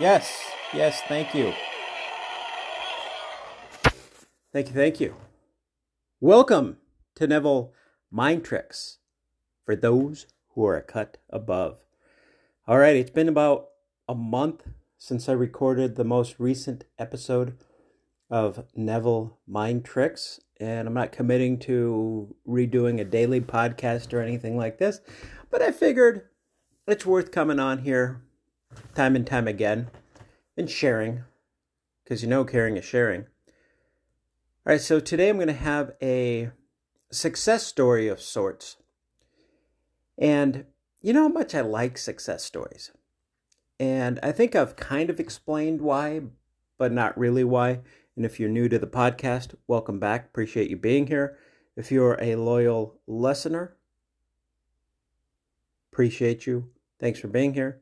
[0.00, 1.52] Yes, yes, thank you.
[4.52, 5.16] Thank you, thank you.
[6.20, 6.76] Welcome
[7.16, 7.72] to Neville
[8.08, 8.98] Mind Tricks
[9.66, 11.80] for those who are a cut above.
[12.68, 13.70] All right, it's been about
[14.08, 14.68] a month
[14.98, 17.58] since I recorded the most recent episode
[18.30, 24.56] of Neville Mind Tricks, and I'm not committing to redoing a daily podcast or anything
[24.56, 25.00] like this,
[25.50, 26.28] but I figured
[26.86, 28.22] it's worth coming on here
[28.94, 29.90] time and time again
[30.56, 31.22] and sharing,
[32.02, 33.22] because you know caring is sharing.
[34.66, 36.50] All right, so today I'm going to have a
[37.10, 38.76] success story of sorts.
[40.18, 40.64] And
[41.00, 42.90] you know how much I like success stories.
[43.78, 46.22] And I think I've kind of explained why,
[46.76, 47.80] but not really why.
[48.16, 50.26] And if you're new to the podcast, welcome back.
[50.26, 51.38] Appreciate you being here.
[51.76, 53.76] If you're a loyal listener,
[55.92, 56.70] appreciate you.
[56.98, 57.80] Thanks for being here.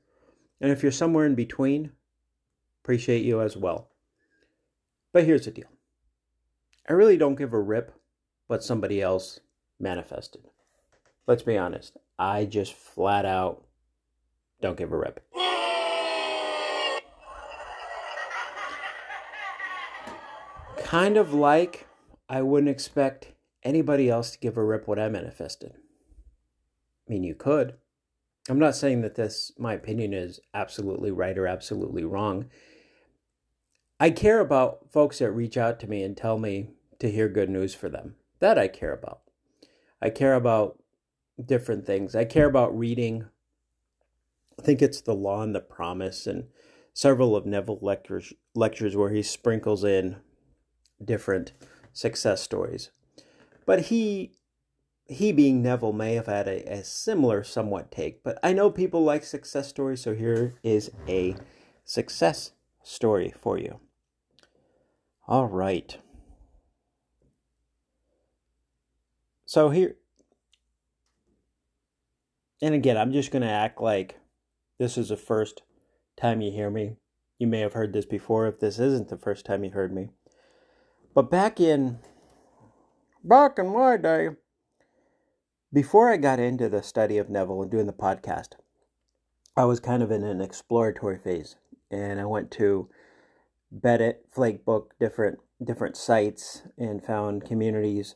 [0.60, 1.92] And if you're somewhere in between,
[2.82, 3.88] appreciate you as well.
[5.12, 5.68] But here's the deal
[6.88, 7.92] I really don't give a rip
[8.46, 9.40] what somebody else
[9.78, 10.42] manifested.
[11.26, 11.96] Let's be honest.
[12.18, 13.64] I just flat out
[14.60, 15.22] don't give a rip.
[20.86, 21.88] kind of like
[22.28, 23.32] I wouldn't expect
[23.64, 25.72] anybody else to give a rip what I manifested.
[25.74, 27.74] I mean, you could.
[28.48, 32.46] I'm not saying that this, my opinion, is absolutely right or absolutely wrong.
[33.98, 37.50] I care about folks that reach out to me and tell me to hear good
[37.50, 38.16] news for them.
[38.40, 39.20] That I care about.
[40.00, 40.82] I care about
[41.44, 42.14] different things.
[42.14, 43.26] I care about reading.
[44.58, 46.44] I think it's The Law and the Promise and
[46.92, 50.16] several of Neville lectures, lectures where he sprinkles in
[51.04, 51.52] different
[51.92, 52.90] success stories.
[53.64, 54.32] But he
[55.08, 59.02] he being Neville may have had a, a similar somewhat take, but I know people
[59.02, 61.36] like success stories, so here is a
[61.84, 62.52] success
[62.82, 63.80] story for you.
[65.28, 65.96] All right.
[69.44, 69.96] So here
[72.62, 74.18] and again, I'm just going to act like
[74.78, 75.62] this is the first
[76.16, 76.96] time you hear me.
[77.38, 80.08] You may have heard this before if this isn't the first time you heard me.
[81.14, 81.98] But back in
[83.22, 84.30] back in my day,
[85.76, 88.54] before I got into the study of Neville and doing the podcast,
[89.58, 91.56] I was kind of in an exploratory phase,
[91.90, 92.88] and I went to
[93.78, 98.14] Reddit, Flakebook, different different sites, and found communities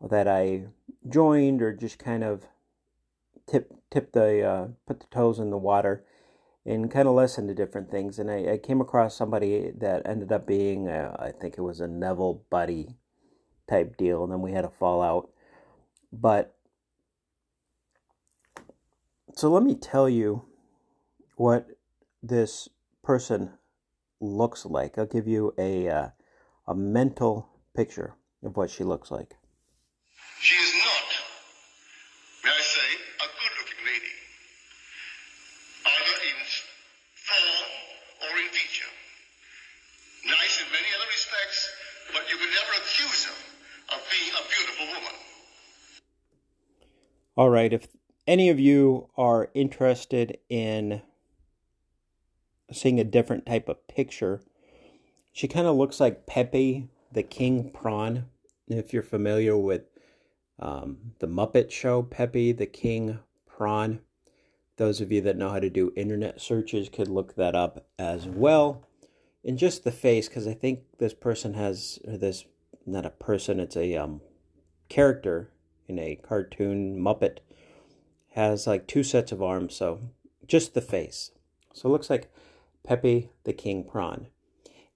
[0.00, 0.64] that I
[1.08, 2.48] joined or just kind of
[3.46, 6.04] tip tip the uh, put the toes in the water
[6.66, 8.18] and kind of listen to different things.
[8.18, 11.78] And I, I came across somebody that ended up being, a, I think it was
[11.78, 12.96] a Neville buddy
[13.70, 15.30] type deal, and then we had a fallout.
[16.12, 16.56] But
[19.34, 20.44] so let me tell you
[21.36, 21.66] what
[22.22, 22.68] this
[23.02, 23.50] person
[24.20, 24.98] looks like.
[24.98, 26.08] I'll give you a uh,
[26.66, 29.34] a mental picture of what she looks like.
[30.40, 31.08] She is not,
[32.44, 32.88] may I say,
[33.18, 34.14] a good-looking lady,
[35.86, 36.38] either in
[37.14, 37.70] form
[38.22, 38.92] or in feature.
[40.26, 41.70] Nice in many other respects,
[42.12, 43.38] but you could never accuse her
[43.96, 45.16] of being a beautiful woman.
[47.36, 47.88] All right, if
[48.28, 51.00] any of you are interested in
[52.70, 54.42] seeing a different type of picture,
[55.32, 58.26] she kind of looks like Pepe the King Prawn.
[58.68, 59.84] If you're familiar with
[60.58, 64.00] um, the Muppet Show, Pepe the King Prawn,
[64.76, 68.26] those of you that know how to do internet searches could look that up as
[68.26, 68.84] well.
[69.42, 72.44] And just the face, because I think this person has, this,
[72.84, 74.20] not a person, it's a um,
[74.90, 75.50] character
[75.88, 77.38] in a cartoon Muppet
[78.38, 80.00] has like two sets of arms, so
[80.46, 81.32] just the face.
[81.74, 82.32] So it looks like
[82.84, 84.28] Pepe the King Prawn.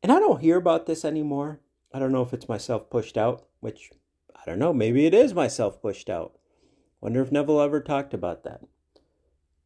[0.00, 1.58] And I don't hear about this anymore.
[1.92, 3.90] I don't know if it's myself pushed out, which
[4.36, 4.72] I don't know.
[4.72, 6.36] Maybe it is myself pushed out.
[7.00, 8.60] Wonder if Neville ever talked about that.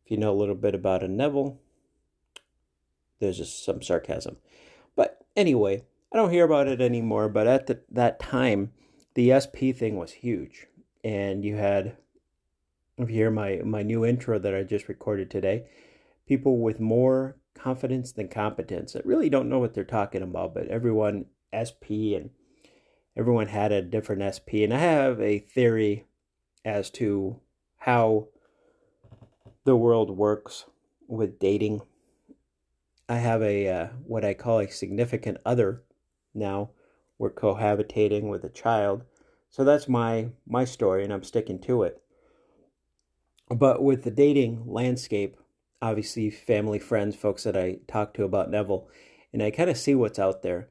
[0.04, 1.60] If you know a little bit about a Neville,
[3.20, 4.38] there's just some sarcasm.
[4.94, 7.28] But anyway, I don't hear about it anymore.
[7.28, 8.72] But at the, that time,
[9.12, 10.66] the SP thing was huge
[11.04, 11.98] and you had
[12.98, 15.66] if you hear my my new intro that I just recorded today,
[16.26, 20.68] people with more confidence than competence that really don't know what they're talking about, but
[20.68, 22.30] everyone SP and
[23.16, 26.06] everyone had a different SP, and I have a theory
[26.64, 27.40] as to
[27.78, 28.28] how
[29.64, 30.64] the world works
[31.08, 31.82] with dating.
[33.08, 35.82] I have a uh, what I call a significant other
[36.34, 36.70] now.
[37.18, 39.04] We're cohabitating with a child
[39.56, 42.02] so that's my my story, and I'm sticking to it.
[43.48, 45.36] But with the dating landscape,
[45.80, 48.88] obviously family, friends, folks that I talk to about Neville,
[49.32, 50.68] and I kind of see what's out there,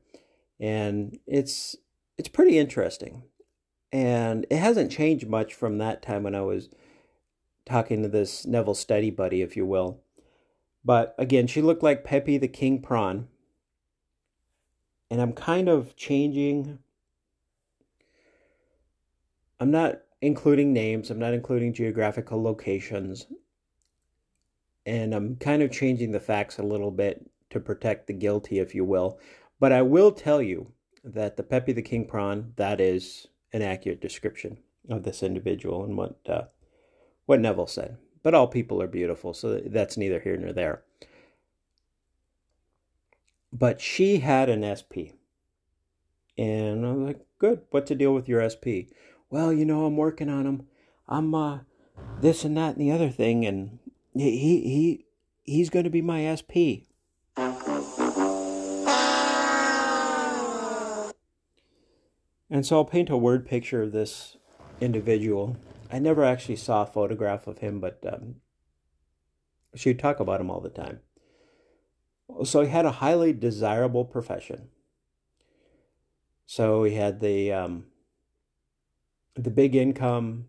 [0.60, 1.76] and it's
[2.18, 3.24] it's pretty interesting,
[3.92, 6.70] and it hasn't changed much from that time when I was
[7.66, 10.02] talking to this Neville study buddy, if you will.
[10.84, 13.28] But again, she looked like Pepe the King Prawn,
[15.10, 16.80] and I'm kind of changing.
[19.60, 23.28] I'm not including names, I'm not including geographical locations,
[24.86, 28.74] and I'm kind of changing the facts a little bit to protect the guilty, if
[28.74, 29.20] you will.
[29.60, 30.72] But I will tell you
[31.04, 34.58] that the Pepe the King Prawn, that is an accurate description
[34.90, 36.44] of this individual and what uh,
[37.28, 37.98] what Neville said.
[38.24, 40.84] But all people are beautiful, so that's neither here nor there.
[43.54, 45.14] But she had an SP.
[46.38, 47.62] And I was like, good.
[47.70, 48.92] What's the deal with your SP?
[49.30, 50.68] Well, you know, I'm working on them.
[51.08, 51.60] I'm uh,
[52.22, 53.80] this and that and the other thing, and
[54.14, 55.06] he he
[55.44, 56.86] he's going to be my SP.
[62.50, 64.38] And so I'll paint a word picture of this
[64.80, 65.58] individual.
[65.92, 68.36] I never actually saw a photograph of him, but um,
[69.76, 71.00] she'd talk about him all the time.
[72.44, 74.70] So he had a highly desirable profession.
[76.46, 77.86] So he had the um,
[79.36, 80.46] the big income,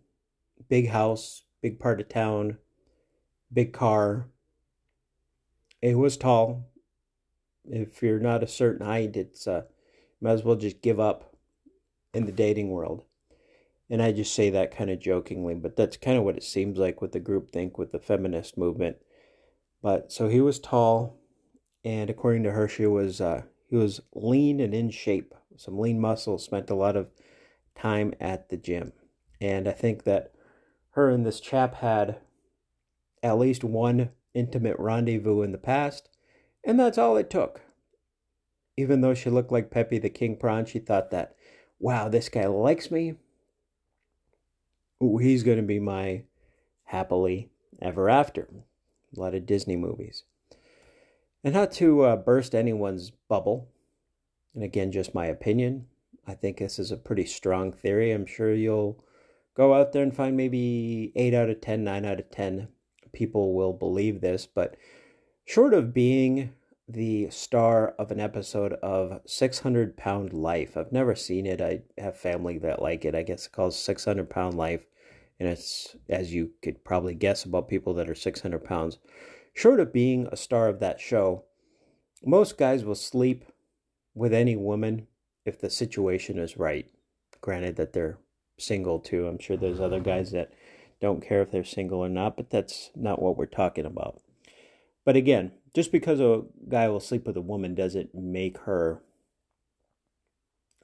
[0.68, 2.58] big house, big part of town,
[3.52, 4.28] big car.
[5.82, 6.70] It was tall.
[7.68, 9.62] If you're not a certain height, it's uh,
[10.20, 11.36] might as well just give up
[12.14, 13.02] in the dating world.
[13.88, 16.78] And I just say that kind of jokingly, but that's kind of what it seems
[16.78, 18.96] like with the group think with the feminist movement.
[19.82, 21.20] But so he was tall,
[21.84, 26.00] and according to her, she was uh, he was lean and in shape, some lean
[26.00, 26.44] muscles.
[26.44, 27.08] Spent a lot of
[27.78, 28.92] time at the gym,
[29.40, 30.32] and I think that
[30.90, 32.18] her and this chap had
[33.22, 36.08] at least one intimate rendezvous in the past,
[36.64, 37.62] and that's all it took.
[38.76, 41.34] Even though she looked like Pepe the King Prawn, she thought that
[41.78, 43.14] wow, this guy likes me.
[45.02, 46.22] Ooh, he's going to be my
[46.84, 47.50] happily
[47.82, 48.48] ever after.
[49.16, 50.24] A lot of Disney movies.
[51.44, 53.68] And not to uh, burst anyone's bubble,
[54.54, 55.86] and again, just my opinion.
[56.26, 58.10] I think this is a pretty strong theory.
[58.10, 59.04] I'm sure you'll
[59.54, 62.68] go out there and find maybe 8 out of 10, 9 out of 10
[63.12, 64.46] people will believe this.
[64.46, 64.76] But
[65.44, 66.52] short of being
[66.88, 70.76] the star of an episode of 600 Pound Life.
[70.76, 71.60] I've never seen it.
[71.60, 73.14] I have family that like it.
[73.14, 74.86] I guess it calls 600 Pound Life.
[75.40, 78.98] And it's, as you could probably guess, about people that are 600 pounds.
[79.52, 81.44] Short of being a star of that show,
[82.24, 83.44] most guys will sleep
[84.14, 85.08] with any woman
[85.46, 86.90] if the situation is right.
[87.40, 88.18] Granted that they're
[88.58, 89.26] single too.
[89.26, 90.52] I'm sure there's other guys that
[91.00, 94.20] don't care if they're single or not, but that's not what we're talking about.
[95.04, 99.02] But again, just because a guy will sleep with a woman doesn't make her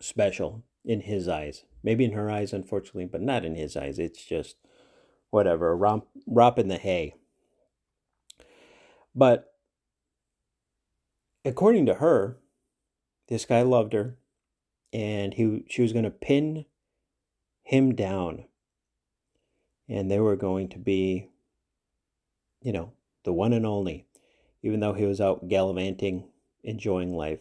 [0.00, 1.64] special in his eyes.
[1.82, 3.99] Maybe in her eyes, unfortunately, but not in his eyes.
[3.99, 4.57] It's just
[5.31, 7.14] whatever, romp, romp in the hay.
[9.14, 9.52] But
[11.45, 12.37] according to her,
[13.28, 14.19] this guy loved her,
[14.92, 16.64] and he she was going to pin
[17.62, 18.44] him down,
[19.88, 21.30] and they were going to be,
[22.61, 22.92] you know,
[23.25, 24.06] the one and only
[24.62, 26.28] even though he was out gallivanting,
[26.62, 27.40] enjoying life.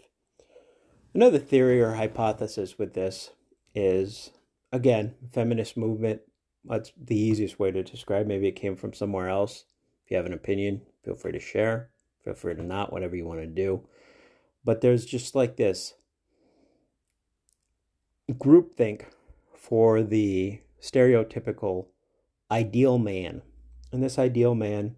[1.13, 3.31] Another theory or hypothesis with this
[3.75, 4.31] is
[4.71, 6.21] again, feminist movement.
[6.65, 8.27] That's the easiest way to describe.
[8.27, 9.65] Maybe it came from somewhere else.
[10.05, 11.89] If you have an opinion, feel free to share.
[12.23, 13.87] Feel free to not, whatever you want to do.
[14.63, 15.95] But there's just like this
[18.35, 19.05] groupthink
[19.55, 21.87] for the stereotypical
[22.49, 23.41] ideal man.
[23.91, 24.95] And this ideal man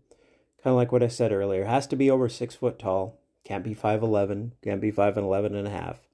[0.64, 3.20] kind of like what I said earlier, has to be over six foot tall.
[3.44, 6.08] Can't be 5'11, can't be 5'11 and a half.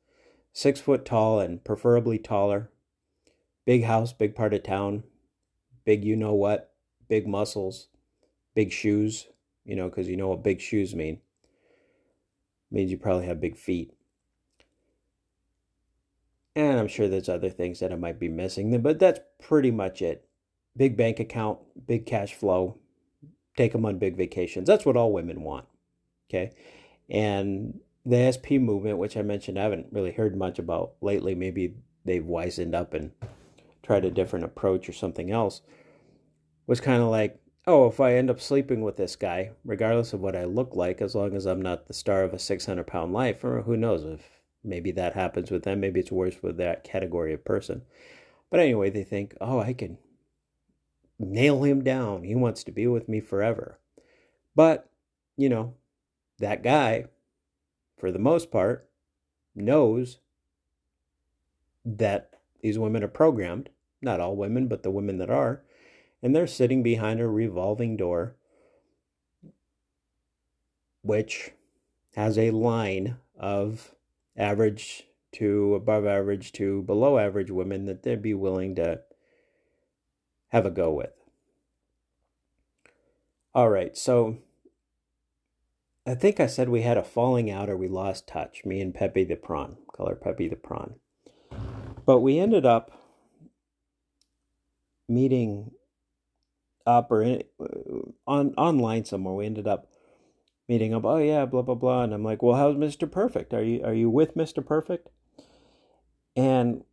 [0.51, 2.71] Six foot tall and preferably taller.
[3.65, 5.03] Big house, big part of town.
[5.85, 6.73] Big you know what.
[7.07, 7.89] Big muscles.
[8.55, 9.27] Big shoes,
[9.63, 11.19] you know, because you know what big shoes mean.
[12.71, 13.93] Means you probably have big feet.
[16.55, 20.01] And I'm sure there's other things that I might be missing, but that's pretty much
[20.01, 20.27] it.
[20.75, 22.77] Big bank account, big cash flow,
[23.55, 24.67] take them on big vacations.
[24.67, 25.65] That's what all women want.
[26.29, 26.53] Okay.
[27.09, 31.35] And the SP movement, which I mentioned, I haven't really heard much about lately.
[31.35, 31.75] Maybe
[32.05, 33.11] they've wizened up and
[33.83, 35.61] tried a different approach or something else.
[36.67, 40.21] Was kind of like, oh, if I end up sleeping with this guy, regardless of
[40.21, 43.13] what I look like, as long as I'm not the star of a 600 pound
[43.13, 46.83] life, or who knows if maybe that happens with them, maybe it's worse with that
[46.83, 47.83] category of person.
[48.49, 49.97] But anyway, they think, oh, I can
[51.19, 52.23] nail him down.
[52.23, 53.79] He wants to be with me forever.
[54.55, 54.89] But
[55.37, 55.75] you know,
[56.39, 57.05] that guy,
[57.97, 58.89] for the most part,
[59.55, 60.19] knows
[61.85, 63.69] that these women are programmed.
[64.01, 65.61] Not all women, but the women that are.
[66.21, 68.35] And they're sitting behind a revolving door,
[71.01, 71.51] which
[72.15, 73.93] has a line of
[74.39, 75.03] average
[75.33, 79.01] to above average to below average women that they'd be willing to
[80.47, 81.13] have a go with.
[83.53, 84.37] All right, so
[86.07, 88.93] I think I said we had a falling out or we lost touch, me and
[88.93, 89.77] Pepe the Prawn.
[89.97, 90.95] Her Pepe the Prawn.
[92.05, 92.91] But we ended up
[95.09, 95.71] meeting
[96.87, 99.35] up or in, uh, on online somewhere.
[99.35, 99.87] We ended up
[100.69, 101.03] meeting up.
[101.03, 102.03] Oh yeah, blah blah blah.
[102.03, 103.53] And I'm like, well, how's Mister Perfect?
[103.53, 105.09] Are you are you with Mister Perfect?
[106.37, 106.85] And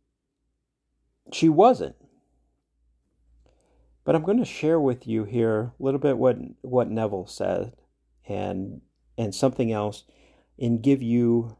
[1.31, 1.95] she wasn't.
[4.03, 7.73] But I'm going to share with you here a little bit what what Neville said
[8.27, 8.81] and
[9.17, 10.03] and something else
[10.59, 11.57] and give you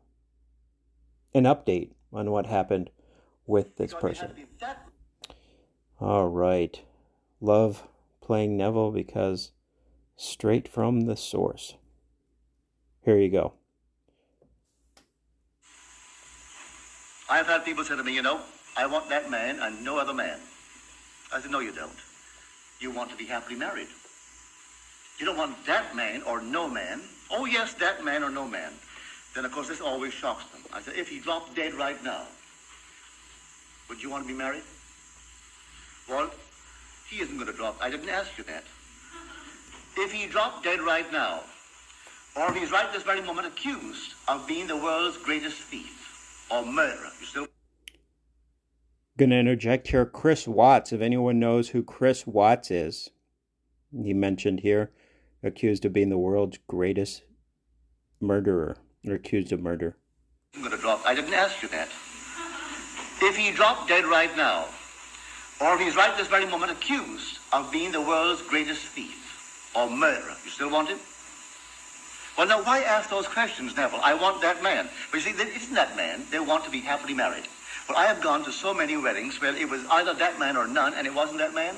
[1.33, 2.89] an update on what happened
[3.45, 4.31] with this person.
[5.99, 6.81] All right.
[7.41, 7.87] Love
[8.21, 9.51] playing Neville because
[10.15, 11.75] straight from the source.
[13.07, 13.53] Here you go.
[17.29, 18.41] I've had people say to me, you know,
[18.75, 20.37] I want that man and no other man.
[21.33, 21.95] I said, no, you don't.
[22.81, 23.87] You want to be happily married.
[25.19, 26.99] You don't want that man or no man.
[27.31, 28.73] Oh, yes, that man or no man.
[29.33, 30.63] Then, of course, this always shocks them.
[30.73, 32.23] I said, if he dropped dead right now,
[33.87, 34.63] would you want to be married?
[36.09, 36.29] Well,
[37.09, 37.77] he isn't going to drop.
[37.81, 38.65] I didn't ask you that.
[39.95, 41.43] If he dropped dead right now,
[42.37, 46.65] or if he's right this very moment accused of being the world's greatest thief or
[46.65, 47.47] murderer, you still
[49.17, 53.09] Going to interject here Chris Watts, if anyone knows who Chris Watts is.
[53.91, 54.91] He mentioned here,
[55.41, 57.23] accused of being the world's greatest
[58.21, 58.77] murderer,
[59.07, 59.97] or accused of murder.
[60.53, 61.01] I'm going to drop.
[61.03, 61.87] I didn't ask you that.
[63.19, 64.65] If he dropped dead right now,
[65.59, 69.89] or if he's right this very moment accused of being the world's greatest thief or
[69.89, 70.99] murderer, you still want him?
[72.37, 73.99] Well, now, why ask those questions, Neville?
[74.03, 74.87] I want that man.
[75.09, 76.21] But you see, it isn't that man.
[76.29, 77.47] They want to be happily married.
[77.89, 80.67] Well, I have gone to so many weddings where it was either that man or
[80.67, 81.75] none, and it wasn't that man.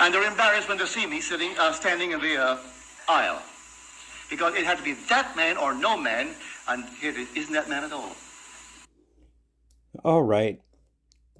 [0.00, 2.58] And they're embarrassed when they see me sitting, uh, standing in the uh,
[3.08, 3.42] aisle.
[4.30, 6.28] Because it had to be that man or no man,
[6.68, 8.12] and here it isn't that man at all.
[10.04, 10.60] All right.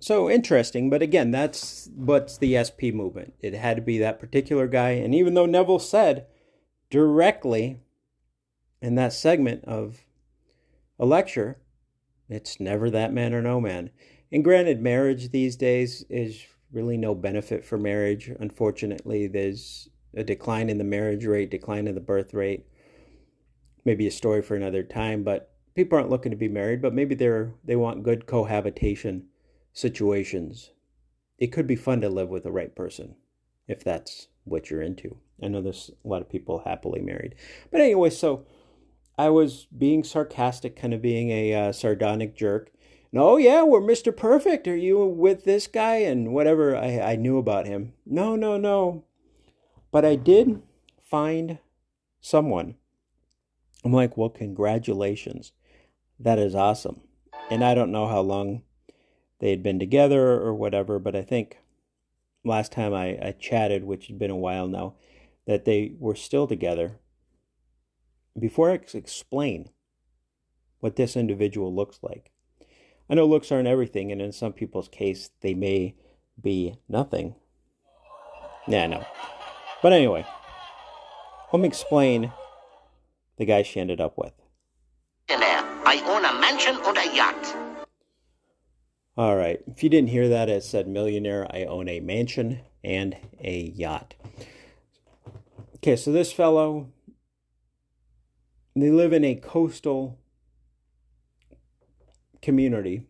[0.01, 3.35] So interesting, but again, that's what's the SP movement.
[3.41, 6.27] It had to be that particular guy, and even though Neville said
[6.91, 7.81] directly
[8.81, 10.05] in that segment of
[10.99, 11.59] a lecture
[12.29, 13.91] it's never that man or no man.
[14.33, 18.31] And granted, marriage these days is really no benefit for marriage.
[18.41, 22.67] Unfortunately, there's a decline in the marriage rate, decline in the birth rate.
[23.85, 27.15] Maybe a story for another time, but people aren't looking to be married, but maybe
[27.15, 29.27] they're they want good cohabitation
[29.73, 30.73] situations.
[31.39, 33.15] It could be fun to live with the right person
[33.69, 35.19] if that's what you're into.
[35.43, 37.35] I know there's a lot of people happily married.
[37.71, 38.47] But anyway, so
[39.19, 42.71] I was being sarcastic, kind of being a uh, sardonic jerk.
[43.15, 44.15] Oh, yeah, we're Mr.
[44.15, 44.69] Perfect.
[44.69, 45.97] Are you with this guy?
[45.97, 47.95] And whatever I, I knew about him.
[48.05, 49.05] No, no, no.
[49.91, 50.61] But I did
[51.03, 51.59] find
[52.21, 52.75] someone.
[53.85, 55.53] I'm like, well, congratulations.
[56.19, 57.01] That is awesome.
[57.51, 58.63] And I don't know how long
[59.39, 61.59] they had been together or whatever, but I think
[62.45, 64.95] last time I, I chatted, which had been a while now,
[65.47, 66.99] that they were still together
[68.39, 69.71] before I explain
[70.81, 72.31] what this individual looks like,
[73.09, 75.95] I know looks aren't everything, and in some people's case, they may
[76.41, 77.37] be nothing.
[78.69, 79.05] Yeah, no.
[79.83, 80.27] But anyway,
[81.53, 82.33] let me explain
[83.39, 84.33] the guy she ended up with.
[85.29, 87.57] Millionaire, I own a mansion and a yacht.
[89.17, 89.61] All right.
[89.67, 91.47] If you didn't hear that, it said millionaire.
[91.51, 94.15] I own a mansion and a yacht.
[95.87, 96.89] Okay, so this fellow
[98.75, 100.19] they live in a coastal
[102.43, 103.05] community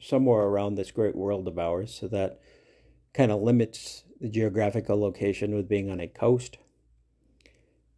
[0.00, 2.40] somewhere around this great world of ours, so that
[3.12, 6.56] kind of limits the geographical location with being on a coast.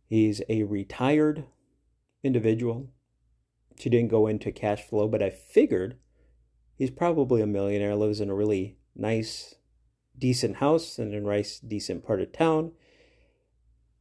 [0.05, 1.45] He's a retired
[2.25, 2.89] individual.
[3.79, 5.97] She didn't go into cash flow, but I figured
[6.75, 9.55] he's probably a millionaire, lives in a really nice,
[10.19, 12.73] decent house in a nice, decent part of town,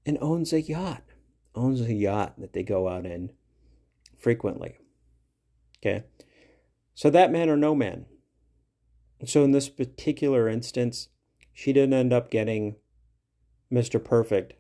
[0.06, 1.04] and owns a yacht
[1.56, 3.32] owns a yacht that they go out in
[4.18, 4.78] frequently.
[5.80, 6.04] Okay.
[6.96, 8.06] So that man or no man.
[9.26, 11.10] So in this particular instance,
[11.54, 12.76] she didn't end up getting
[13.72, 14.04] Mr.
[14.04, 14.54] Perfect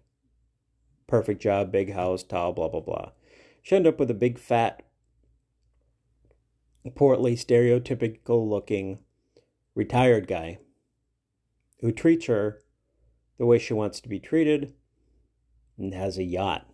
[1.06, 3.12] perfect job, big house, tall, blah, blah, blah.
[3.62, 4.82] She ended up with a big, fat,
[6.96, 9.00] portly, stereotypical looking
[9.76, 10.58] retired guy
[11.82, 12.64] who treats her
[13.38, 14.74] the way she wants to be treated
[15.78, 16.68] and has a yacht,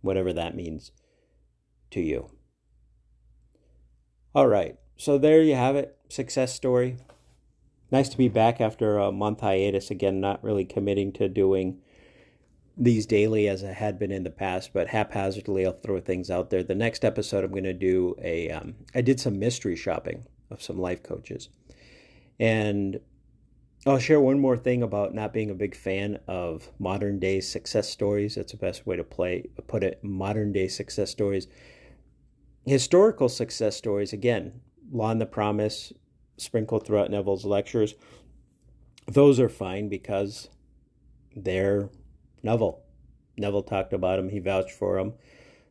[0.00, 0.92] whatever that means
[1.90, 2.30] to you.
[4.34, 5.96] All right, so there you have it.
[6.08, 6.98] Success story.
[7.90, 11.80] Nice to be back after a month hiatus again, not really committing to doing
[12.76, 16.50] these daily as I had been in the past, but haphazardly I'll throw things out
[16.50, 16.62] there.
[16.62, 18.50] The next episode I'm going to do a.
[18.50, 21.48] Um, I did some mystery shopping of some life coaches.
[22.38, 23.00] And
[23.86, 27.88] I'll share one more thing about not being a big fan of modern day success
[27.88, 28.34] stories.
[28.34, 30.04] That's the best way to play put it.
[30.04, 31.46] Modern day success stories.
[32.66, 34.60] Historical success stories, again,
[34.92, 35.94] Law and the Promise,
[36.36, 37.94] sprinkled throughout Neville's lectures.
[39.06, 40.50] Those are fine because
[41.34, 41.88] they're
[42.42, 42.82] Neville.
[43.38, 45.14] Neville talked about him, he vouched for him.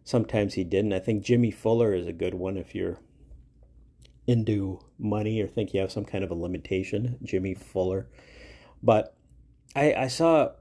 [0.03, 0.93] Sometimes he didn't.
[0.93, 2.97] I think Jimmy Fuller is a good one if you're
[4.29, 8.07] into money or think you have some kind of a limitation, Jimmy Fuller.
[8.83, 9.17] But
[9.75, 10.51] I, I saw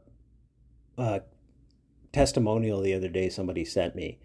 [0.97, 1.21] a
[2.11, 4.21] testimonial the other day somebody sent me,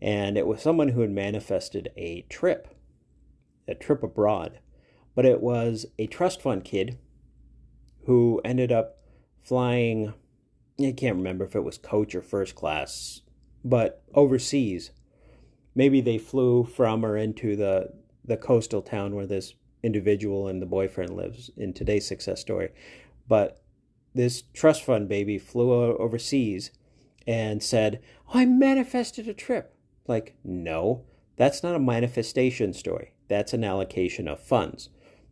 [0.00, 2.68] and it was someone who had manifested a trip,
[3.66, 4.60] a trip abroad.
[5.16, 6.96] But it was a trust fund kid
[8.06, 8.98] who ended up
[9.42, 10.14] flying,
[10.80, 13.22] I can't remember if it was coach or first class,
[13.64, 14.92] but overseas.
[15.74, 17.92] Maybe they flew from or into the
[18.24, 22.70] the coastal town where this individual and the boyfriend lives in today's success story.
[23.28, 23.62] But
[24.14, 26.70] this trust fund baby flew overseas
[27.26, 29.74] and said, oh, I manifested a trip.
[30.06, 31.04] Like, no,
[31.36, 33.14] that's not a manifestation story.
[33.28, 34.90] That's an allocation of funds.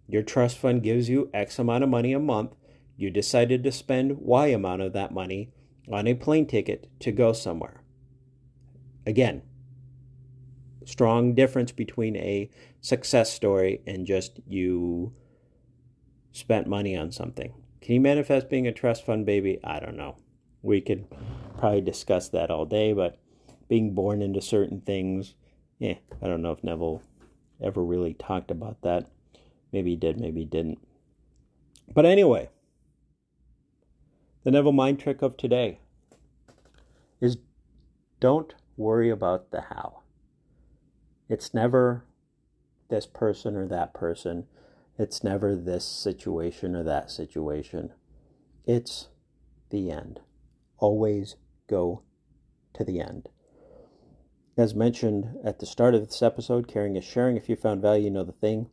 [0.08, 2.54] Your trust fund gives you X amount of money a month.
[2.96, 5.50] You decided to spend Y amount of that money
[5.90, 7.82] on a plane ticket to go somewhere.
[9.06, 9.42] Again,
[10.84, 12.50] strong difference between a
[12.82, 15.14] success story and just you
[16.32, 17.54] spent money on something.
[17.80, 19.58] Can you manifest being a trust fund baby?
[19.64, 20.16] I don't know.
[20.62, 21.06] We could
[21.58, 23.18] probably discuss that all day, but
[23.68, 25.34] being born into certain things,
[25.78, 27.02] yeah, I don't know if Neville
[27.62, 29.08] ever really talked about that.
[29.72, 30.78] Maybe he did, maybe he didn't.
[31.94, 32.50] But anyway,
[34.44, 35.78] the Neville mind trick of today
[37.20, 37.36] is
[38.20, 40.00] don't worry about the how.
[41.28, 42.04] It's never
[42.92, 44.44] this person or that person.
[44.98, 47.92] It's never this situation or that situation.
[48.66, 49.08] It's
[49.70, 50.20] the end.
[50.76, 51.36] Always
[51.68, 52.02] go
[52.74, 53.30] to the end.
[54.58, 57.38] As mentioned at the start of this episode, caring is sharing.
[57.38, 58.68] If you found value, you know the thing.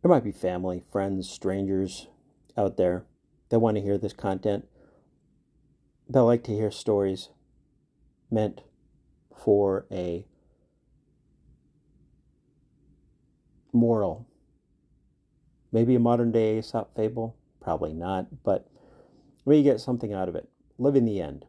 [0.00, 2.08] There might be family, friends, strangers
[2.56, 3.04] out there
[3.50, 4.66] that want to hear this content.
[6.08, 7.28] They like to hear stories
[8.30, 8.62] meant
[9.36, 10.26] for a
[13.72, 14.26] moral.
[15.72, 18.68] Maybe a modern day Aesop fable, probably not, but
[19.44, 20.48] we get something out of it.
[20.78, 21.46] Live in the end.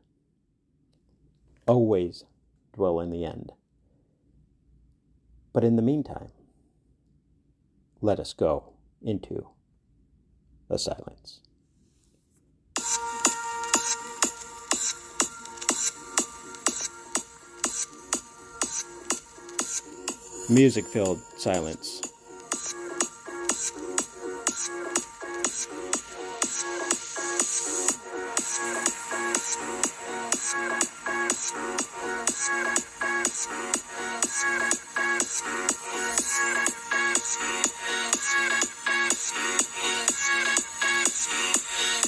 [1.67, 2.23] Always
[2.73, 3.51] dwell in the end.
[5.53, 6.31] But in the meantime,
[8.01, 9.47] let us go into
[10.67, 11.41] the silence.
[20.49, 22.12] Music filled silence.
[33.45, 33.75] Thank
[37.57, 37.62] you.